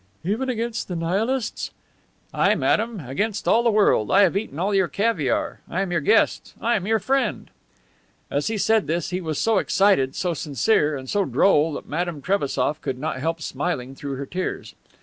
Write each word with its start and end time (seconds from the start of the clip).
"Even 0.23 0.49
against 0.49 0.87
the 0.87 0.95
Nihilists!" 0.95 1.69
"Aye, 2.33 2.55
madame, 2.55 3.01
against 3.01 3.47
all 3.47 3.61
the 3.61 3.69
world. 3.69 4.09
I 4.09 4.21
have 4.23 4.35
eaten 4.35 4.57
all 4.57 4.73
your 4.73 4.87
caviare. 4.87 5.59
I 5.69 5.81
am 5.81 5.91
your 5.91 6.01
guest. 6.01 6.55
I 6.59 6.75
am 6.75 6.87
your 6.87 6.97
friend." 6.97 7.51
As 8.31 8.47
he 8.47 8.57
said 8.57 8.87
this 8.87 9.11
he 9.11 9.21
was 9.21 9.37
so 9.37 9.59
excited, 9.59 10.15
so 10.15 10.33
sincere 10.33 10.97
and 10.97 11.07
so 11.07 11.23
droll 11.23 11.73
that 11.73 11.85
Madame 11.87 12.19
Trebassof 12.23 12.81
could 12.81 12.97
not 12.97 13.19
help 13.19 13.43
smiling 13.43 13.93
through 13.93 14.15
her 14.15 14.25
tears. 14.25 14.73